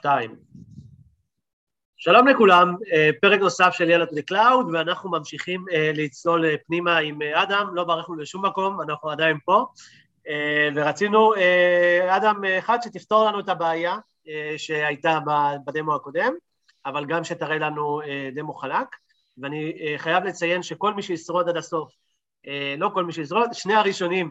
[0.00, 0.36] שתיים.
[1.96, 7.22] שלום לכולם, אה, פרק נוסף של ילד לקלאוד, ואנחנו ממשיכים אה, לצלול אה, פנימה עם
[7.22, 9.66] אדם, לא ברחנו לשום מקום, אנחנו עדיין פה,
[10.74, 11.32] ורצינו,
[12.10, 13.96] אדם, אחד, שתפתור לנו את הבעיה
[14.56, 15.18] שהייתה
[15.66, 16.32] בדמו הקודם,
[16.86, 18.00] אבל גם שתראה לנו
[18.34, 18.86] דמו חלק,
[19.38, 21.92] ואני חייב לציין שכל מי שישרוד עד הסוף,
[22.78, 24.30] לא כל מי שישרוד, שני הראשונים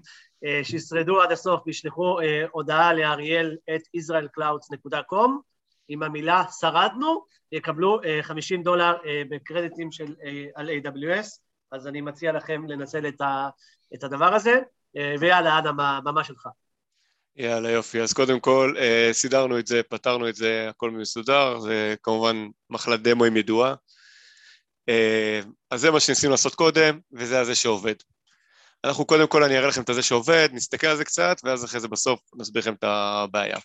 [0.64, 2.20] שישרדו עד הסוף ישלחו
[2.52, 5.49] הודעה לאריאל את israelclouds.com
[5.90, 8.98] עם המילה שרדנו, יקבלו 50 דולר
[9.30, 10.16] בקרדיטים של,
[10.56, 11.28] על AWS,
[11.72, 13.50] אז אני מציע לכם לנצל את, ה,
[13.96, 14.60] את הדבר הזה,
[15.20, 16.48] ויאללה, אדם, הבמה שלך.
[17.36, 18.02] יאללה, יופי.
[18.02, 18.76] אז קודם כל,
[19.12, 23.76] סידרנו את זה, פתרנו את זה, הכל מסודר, זה כמובן מחלת דמוים ידועה.
[25.72, 27.96] אז זה מה שניסינו לעשות קודם, וזה הזה שעובד.
[28.84, 31.80] אנחנו קודם כל, אני אראה לכם את הזה שעובד, נסתכל על זה קצת, ואז אחרי
[31.80, 33.58] זה בסוף נסביר לכם את הבעיה.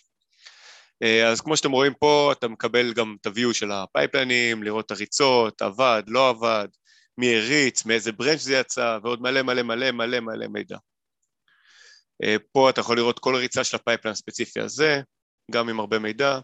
[1.03, 4.63] אה, אז כמו שאתם רואים פה, אתה מקבל גם את ה-view של ה pipeline ים,
[4.63, 6.67] לראות את הריצות, עבד, לא עבד,
[7.17, 10.77] מי הריץ, מאיזה branch זה יצא, ועוד מלא מלא מלא מלא מלא מידע.
[12.23, 15.01] אה, פה אתה יכול לראות כל ריצה של ה pipeline הספציפי הזה,
[15.51, 16.39] גם עם הרבה מידע,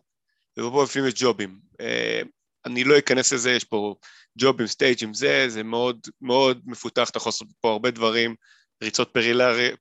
[0.60, 1.60] ופה בפנים יש job ים.
[1.82, 2.22] אה,
[2.66, 3.96] אני לא אכנס לזה, יש פה
[4.40, 8.36] job ים, stage ים, זה, זה מאוד מאוד מפותח, אתה יכול לעשות פה הרבה דברים,
[8.84, 9.14] ריצות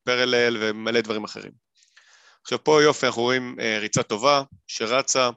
[0.04, 1.52] parallel ומלא דברים אחרים.
[2.42, 5.30] עכשיו פה יופי, אנחנו רואים אה, ריצה טובה שרצה,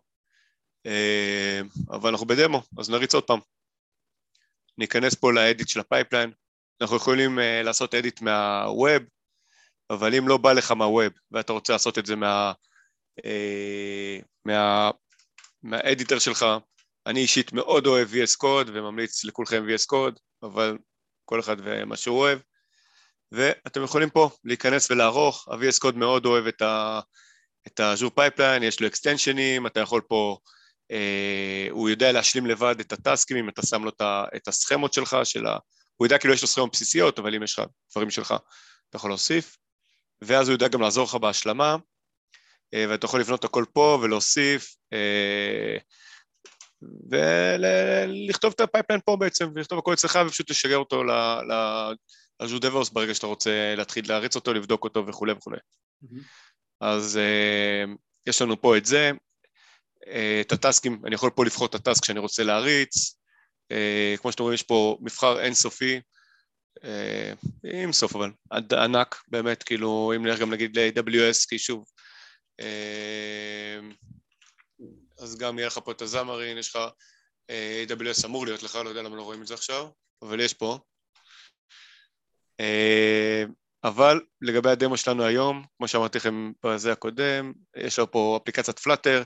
[0.86, 3.40] אה, אבל אנחנו בדמו, אז נריץ עוד פעם.
[4.78, 6.31] ניכנס פה ל edit של ה pipeline,
[6.82, 9.03] אנחנו יכולים אה, לעשות edit מה web,
[9.90, 12.54] אבל אם לא בא לך מה web ואתה רוצה לעשות את זה מה,
[13.26, 14.92] אה, מה,
[15.64, 16.45] מה editor שלך,
[17.06, 20.78] אני אישית מאוד אוהב VS Code וממליץ לכולכם VS Code, אבל
[21.26, 22.40] כל אחד ומה שהוא אוהב.
[23.34, 27.00] ואתם יכולים פה להיכנס ולערוך, ה-VS Code מאוד אוהב את, ה,
[27.67, 30.38] את ה Azure pipeline, יש לו extension ים, אתה יכול פה,
[30.92, 33.92] אה, הוא יודע להשלים לבד את ה task ים אם אתה שם לו
[34.36, 35.58] את הסכמות שלך, של ה,
[35.95, 38.33] הוא יודע כאילו יש לו סכמות בסיסיות, אבל אם יש לך דברים שלך,
[38.89, 39.58] אתה יכול להוסיף,
[40.21, 41.76] ואז הוא יודע גם לעזור לך בהשלמה,
[42.73, 45.77] אה, ואתה יכול לבנות הכל פה ולהוסיף, אה,
[47.11, 51.11] ולכתוב את ה pipeline פה בעצם, ולכתוב הכל אצלך ופשוט לשגר אותו ל...
[51.52, 51.54] ל
[52.45, 55.58] Azure DevOps ברגע שאתה רוצה להתחיל להריץ אותו, לבדוק אותו וכולי וכולי.
[55.58, 56.20] Mm-hmm.
[56.81, 57.89] אז אה,
[58.27, 59.11] יש לנו פה את זה,
[60.04, 60.08] אה,
[60.42, 63.17] את ה task ים, אני יכול פה לבחור את ה task שאני רוצה להריץ,
[63.73, 65.99] אה, כמו שאתם רואים יש פה מבחר אינסופי,
[67.64, 68.32] עם סוף אבל,
[68.71, 71.86] ענק באמת, כאילו אם נלך גם נגיד ל-AWS, כי שוב,
[75.20, 76.80] אז גם יהיה לך פה את הזמרין, יש לך
[77.87, 79.87] AWS אמור להיות לך, לא יודע למה לא רואים את זה עכשיו,
[80.21, 80.80] אבל יש פה,
[83.84, 89.24] אבל לגבי הדמו שלנו היום, כמו שאמרתי לכם בזה הקודם, יש לנו פה אפליקציית פלאטר,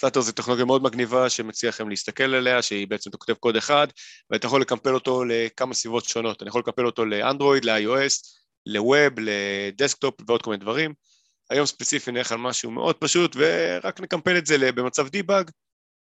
[0.00, 3.88] פלאטר זה טכנולוגיה מאוד מגניבה שמציע לכם להסתכל עליה, שהיא בעצם אתה קוד אחד,
[4.30, 8.12] ואתה יכול לקמפל אותו לכמה סביבות שונות, אני יכול לקמפל אותו לאנדרואיד, ל-iOS,
[8.66, 10.94] ל web, ל desktop ועוד כל מיני דברים.
[11.50, 15.50] היום ספציפי נלך על משהו מאוד פשוט, ורק נקמפל את זה במצב debug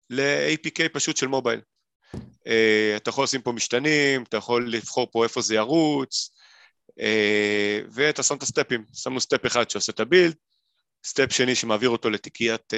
[0.09, 1.61] ל-APK פשוט של מובייל.
[2.47, 6.36] אה, אתה יכול לשים פה משתנים, אתה יכול לבחור פה איפה זה ירוץ, אה,
[7.91, 10.35] ואתה שם את ה step ים, שמנו step אחד שעושה את ה build,
[11.05, 12.73] step שני שמעביר אותו לתיקיית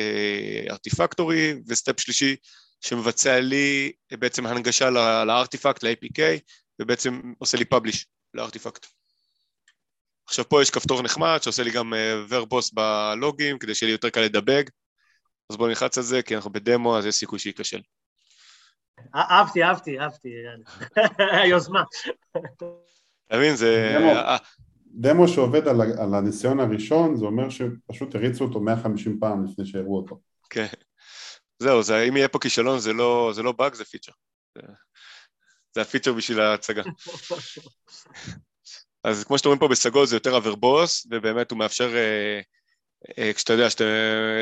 [0.70, 2.36] ארטיפקטורי, אה, וסטפ שלישי
[2.82, 4.90] שמבצע לי בעצם הנגשה
[5.26, 6.20] לארטיפקט, ל-APK,
[6.82, 8.86] ובעצם עושה לי פאבליש לארטיפקט.
[10.28, 11.94] עכשיו פה יש כפתור נחמד שעושה לי גם
[12.30, 14.64] ורבוס אה, בלוגים, כדי שיהיה לי יותר קל לדבג,
[15.50, 17.82] אז בואו נלחץ על זה, כי אנחנו בדמו, אז יש סיכוי שייכשל.
[19.16, 20.30] אהבתי, אהבתי, אהבתי,
[21.44, 21.84] היוזמה.
[23.30, 23.96] אתה מבין, זה...
[23.98, 24.38] אה,
[24.92, 29.98] דמו שעובד על, על הניסיון הראשון, זה אומר שפשוט הריצו אותו 150 פעם לפני שהראו
[29.98, 30.20] אותו.
[30.50, 30.66] כן.
[31.60, 34.12] זהו, זה, אם יהיה פה כישלון זה לא, זה לא באג, זה feature.
[34.56, 34.62] זה,
[35.76, 36.84] זה ה feature בשביל ההצגה.
[39.04, 42.42] אז כמו שאתם רואים פה בסגול זה יותר verbose, ובאמת הוא מאפשר, אה,
[43.18, 43.84] אה, כשאתה יודע, שאתה,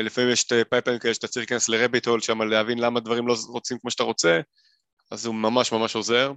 [0.04, 3.36] לפעמים יש pipeline כאלה שאתה צריך להיכנס ל rabbit hole שם להבין למה דברים לא
[3.48, 4.40] רצים כמו שאתה רוצה,
[5.10, 6.32] אז הוא ממש ממש עוזר.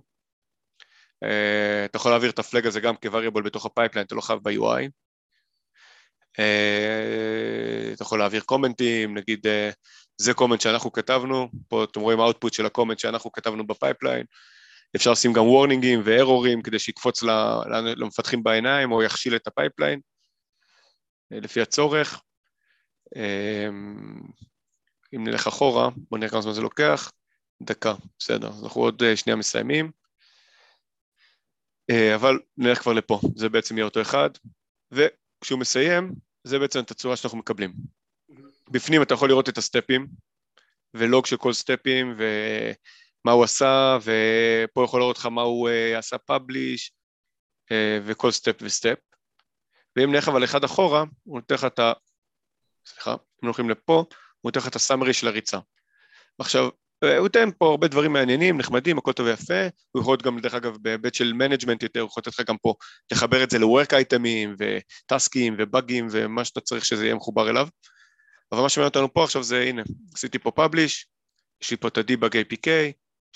[1.23, 4.15] אה, אתה יכול להעביר את ה flag הזה גם כ variable בתוך ה pipeline, אתה
[4.15, 4.89] לא חייב ב-UI.
[6.39, 9.69] אה, אתה יכול להעביר קומנטים, נגיד אה,
[10.17, 13.73] זה comment שאנחנו כתבנו, פה אתם רואים ה output של ה comment שאנחנו כתבנו ב
[13.73, 14.25] pipeline,
[14.95, 17.23] אפשר לשים גם וורנינגים וארורים כדי שיקפוץ
[17.97, 19.99] למפתחים בעיניים או יכשיל את ה pipeline
[21.31, 22.21] לפי הצורך.
[25.15, 27.11] אם נלך אחורה, בואו נראה כמה זמן זה לוקח,
[27.61, 29.91] דקה, בסדר, אנחנו עוד שנייה מסיימים.
[31.89, 34.29] אה, אבל נלך כבר לפה, זה בעצם יהיה אותו אחד,
[34.91, 36.11] וכשהוא מסיים,
[36.43, 37.73] זה בעצם את הצורה שאנחנו מקבלים.
[38.71, 40.07] בפנים אתה יכול לראות את הסטפים,
[40.93, 46.17] ולוג של כל סטפים ומה הוא עשה, ופה יכול לראות לך מה הוא אה, עשה
[46.17, 46.93] publish
[47.69, 47.73] אה,
[48.05, 48.97] וכל step ו step.
[49.95, 51.93] ואם נלך אבל אחד אחורה, הוא נותן לך את ה...
[52.85, 55.59] סליחה, אם הולכים לפה, הוא נותן לך את ה summary של הריצה.
[56.39, 56.69] עכשיו,
[57.03, 60.53] הוא ייתן פה הרבה דברים מעניינים, נחמדים, הכל טוב ויפה, הוא יכול להיות גם, דרך
[60.53, 62.73] אגב, בהיבט של management יותר, הוא יכול לתת לך גם פה,
[63.11, 67.67] לחבר את זה ל-work אייטמים, וטאסקים, ובאגים, ומה שאתה צריך שזה יהיה מחובר אליו.
[68.51, 69.81] אבל מה שמעניין אותנו פה עכשיו זה, הנה,
[70.15, 71.07] עשיתי פה publish,
[71.63, 72.69] יש לי פה את ה-debug APK,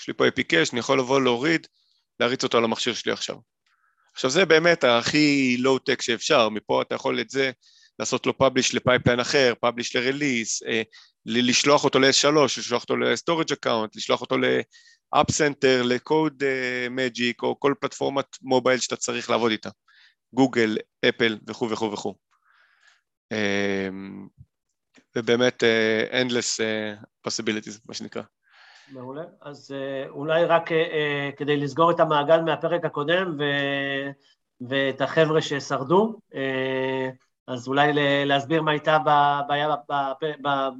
[0.00, 1.66] יש לי פה APK שאני יכול לבוא להוריד,
[2.20, 3.36] להריץ אותו על המכשיר שלי עכשיו.
[4.14, 7.50] עכשיו זה באמת הכי לואו-טק שאפשר, מפה אתה יכול את זה
[7.98, 10.62] לעשות לו publish ל pipeline אחר, publish ל release,
[11.26, 17.60] לשלוח אותו ל-S3, לשלוח אותו ל-Storage Account, לשלוח אותו ל-App Center, ל-Code uh, Magic, או
[17.60, 19.70] כל פלטפורמת מובייל שאתה צריך לעבוד איתה,
[20.34, 20.76] גוגל,
[21.08, 22.14] אפל וכו' וכו' וכו'.
[23.34, 24.28] Um,
[25.16, 28.22] ובאמת uh, endless uh, possibilities, מה שנקרא.
[28.88, 29.22] מעולה.
[29.42, 29.74] אז
[30.08, 30.70] אולי רק
[31.36, 33.42] כדי לסגור את המעגל מהפרק הקודם ו...
[34.68, 36.20] ואת החבר'ה ששרדו,
[37.48, 37.92] אז אולי
[38.26, 38.98] להסביר מה הייתה
[39.48, 39.74] בעיה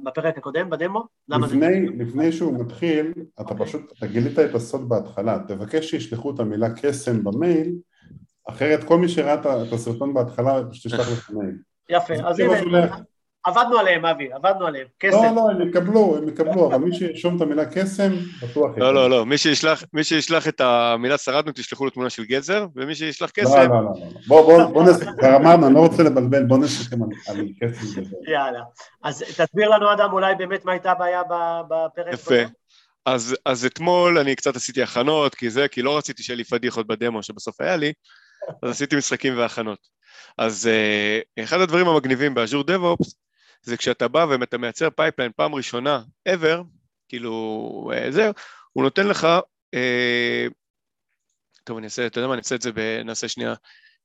[0.03, 1.03] בפרק הקודם, בדמו?
[1.29, 3.51] לפני, לפני שהוא מתחיל, אתה okay.
[3.51, 3.65] אוקיי.
[3.65, 7.71] פשוט, אתה גילית את הסוד בהתחלה, תבקש שישלחו את המילה קסם במייל,
[8.49, 11.57] אחרת כל מי שראה את הסרטון בהתחלה, פשוט תשלח לך מייל.
[11.89, 12.87] יפה, אז הנה,
[13.47, 15.17] עבדנו עליהם, אבי, עבדנו עליהם, קסם.
[15.17, 18.11] לא, לא, הם יקבלו, הם יקבלו, אבל מי שירשום את המילה קסם,
[18.41, 18.83] בטוח יקבל.
[18.83, 22.65] לא, לא, לא, מי שישלח, מי שישלח את המילה שרדנו, תשלחו לו תמונה של גזר,
[22.75, 23.57] ומי שישלח לא, קסם...
[23.57, 24.19] לא, לא, לא, לא.
[24.27, 27.09] בוא, בוא, בוא נסכם, כבר אמרנו, אני לא רוצה לבלבל, בוא נסכם על
[27.61, 28.01] קסם גזר.
[28.31, 28.61] יאללה.
[29.03, 31.21] אז תסביר לנו, אדם, אולי באמת מה הייתה הבעיה
[31.69, 32.13] בפרק.
[32.13, 32.41] יפה.
[33.05, 36.87] אז, אז אתמול אני קצת עשיתי הכנות, כי זה, כי לא רציתי שיהיה לי פדיחות
[36.87, 37.93] בדמו שבסוף היה לי,
[38.63, 39.79] אז עשיתי משחקים והכנות.
[40.37, 43.26] אז אה, אחד הדברים המגניבים ב Azure DevOps
[43.67, 46.63] זה כשאתה בא ואתה מייצר pipeline פעם ראשונה ever,
[47.07, 48.33] כאילו אה, זהו,
[48.73, 49.27] הוא נותן לך,
[49.73, 50.47] אה,
[51.63, 52.71] טוב אני אעשה, אתה יודע מה, אני אעשה את זה,
[53.05, 53.53] נעשה שנייה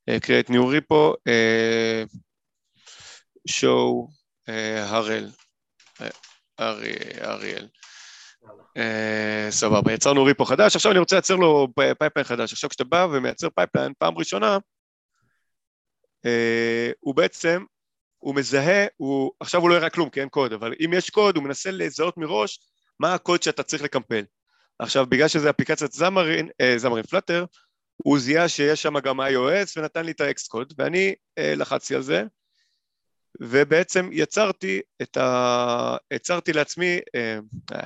[0.08, 0.52] אה, create
[1.28, 2.04] אה,
[3.48, 4.10] show
[4.48, 5.30] אה, הראל,
[6.60, 7.68] אריאל,
[9.50, 11.68] סבבה, יצרנו repo חדש, עכשיו אני רוצה לייצר לו
[11.98, 14.58] pipeline חדש, עכשיו כשאתה בא ומייצר pipeline פעם ראשונה,
[16.26, 17.64] אה, הוא בעצם
[18.22, 21.36] הוא מזהה, הוא, עכשיו הוא לא יראה כלום כי אין קוד, אבל אם יש קוד
[21.36, 22.60] הוא מנסה לזהות מראש
[23.00, 24.24] מה הקוד שאתה צריך לקמפל.
[24.78, 27.44] עכשיו בגלל שזה אפליקציית Xamarin, אה, Xamarin Flutter,
[27.96, 32.02] הוא זיהה שיש שם גם iOS ונתן לי את ה Xcode ואני אה, לחצתי על
[32.02, 32.24] זה
[33.40, 35.96] ובעצם יצרתי את ה...
[36.12, 37.38] יצרתי לעצמי, אה,
[37.72, 37.84] אה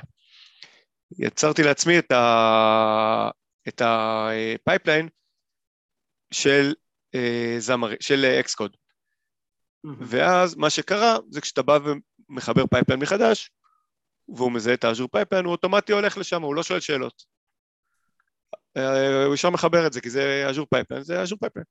[1.19, 3.31] יצרתי לעצמי את ה...
[3.69, 5.09] את ה pipeline
[6.31, 6.75] של
[7.15, 7.91] אה, זמר...
[8.00, 8.77] של Xcode.
[9.84, 11.78] ואז מה שקרה זה כשאתה בא
[12.28, 13.50] ומחבר pipeline מחדש,
[14.28, 17.25] והוא מזהה את ה Azure pipeline, הוא אוטומטי הולך לשם, הוא לא שואל שאלות.
[18.76, 21.65] אה, הוא ישר מחבר את זה, כי זה Azure pipeline, זה Azure pipeline.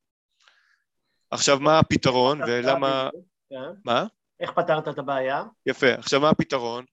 [1.32, 3.10] עכשיו, מה הפתרון ולמה...
[3.50, 3.80] כן.
[3.86, 4.06] מה?
[4.40, 5.44] איך פתרת את הבעיה?
[5.66, 5.94] יפה.
[5.94, 6.86] עכשיו, מה הפתרון?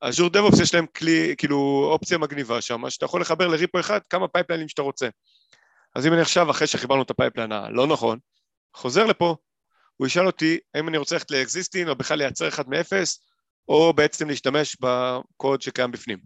[0.00, 4.00] Azure DevOps יש להם כלי, כאילו אופציה מגניבה שם, שאתה יכול לחבר ל repo אחד
[4.10, 5.08] כמה פייפליינים שאתה רוצה.
[5.94, 8.18] אז אם אני עכשיו, אחרי שחיברנו את ה pipeline הלא נכון,
[8.74, 9.36] חוזר לפה,
[9.96, 13.20] הוא ישאל אותי האם אני רוצה ללכת ל existing או בכלל לייצר אחד מאפס,
[13.68, 16.18] או בעצם להשתמש בקוד שקיים בפנים.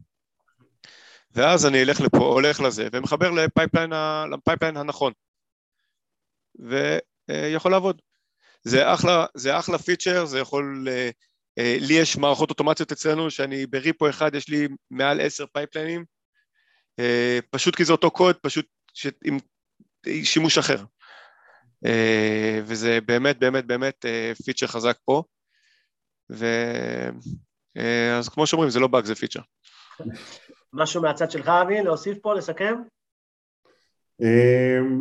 [1.31, 3.93] ואז אני אלך לפה, הולך לזה, ומחבר ל pipeline,
[4.33, 5.12] ל pipeline הנכון.
[6.59, 8.02] ויכול לעבוד.
[8.62, 10.88] זה אחלה, זה אחלה פיצ'ר, זה יכול...
[10.90, 11.11] אה,
[11.59, 16.04] אה, לי יש מערכות אוטומציות אצלנו, שאני ב repo אחד יש לי מעל עשר פייפליינים,
[16.99, 18.66] אה, פשוט כי זה אותו קוד, פשוט
[19.25, 19.38] עם
[20.23, 20.85] שימוש אחר.
[21.87, 24.04] אה, וזה באמת באמת באמת
[24.44, 25.23] פיצ'ר אה, חזק פה,
[26.30, 26.47] ו...
[27.76, 29.40] אה, אז כמו שאומרים, זה לא באג, זה פיצ'ר.
[30.73, 32.75] משהו מהצד שלך, אבי, להוסיף פה, לסכם?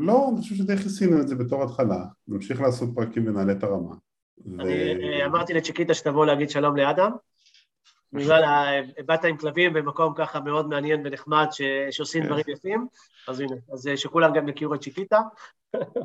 [0.02, 3.96] לא, אני חושב שדי כיסינו את זה בתור התחלה, נמשיך לעשות פרקים ונעלה את הרמה.
[4.60, 7.12] אני אמרתי לצ'יקיטה שתבוא להגיד שלום לאדם,
[8.14, 11.48] בגלל באת עם כלבים במקום ככה מאוד מעניין ונחמד
[11.92, 12.28] שעושים כן.
[12.28, 12.88] דברים יפים,
[13.28, 15.20] אז הנה, אז שכולם גם יכירו את צ'יקיטה.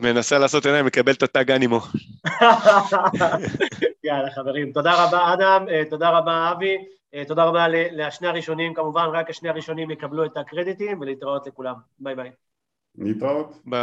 [0.01, 1.81] מנסה לעשות עיניים, מקבל את הטאג אנימו.
[4.05, 6.77] יאללה חברים, תודה רבה אדם, אה, תודה רבה אבי,
[7.15, 12.15] אה, תודה רבה לשני הראשונים, כמובן רק השני הראשונים יקבלו את הקרדיטים ולהתראות לכולם, ביי
[12.15, 12.31] ביי.
[12.99, 13.59] להתראות.
[13.65, 13.81] ביי.